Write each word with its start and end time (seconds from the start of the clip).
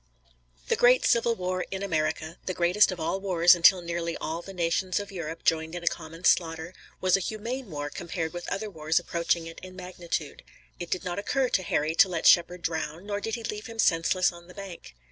The 0.67 0.75
great 0.75 1.05
Civil 1.05 1.35
War 1.35 1.63
in 1.69 1.83
America, 1.83 2.39
the 2.47 2.55
greatest 2.55 2.91
of 2.91 2.99
all 2.99 3.21
wars 3.21 3.53
until 3.53 3.83
nearly 3.83 4.17
all 4.17 4.41
the 4.41 4.51
nations 4.51 4.99
of 4.99 5.11
Europe 5.11 5.43
joined 5.43 5.75
in 5.75 5.83
a 5.83 5.87
common 5.87 6.23
slaughter, 6.23 6.73
was 6.99 7.15
a 7.15 7.19
humane 7.19 7.69
war 7.69 7.91
compared 7.91 8.33
with 8.33 8.51
other 8.51 8.67
wars 8.67 8.97
approaching 8.97 9.45
it 9.45 9.59
in 9.61 9.75
magnitude. 9.75 10.41
It 10.79 10.89
did 10.89 11.03
not 11.05 11.19
occur 11.19 11.49
to 11.49 11.61
Harry 11.61 11.93
to 11.93 12.09
let 12.09 12.25
Shepard 12.25 12.63
drown, 12.63 13.05
nor 13.05 13.21
did 13.21 13.35
he 13.35 13.43
leave 13.43 13.67
him 13.67 13.77
senseless 13.77 14.31
on 14.31 14.47
the 14.47 14.55
bank. 14.55 14.95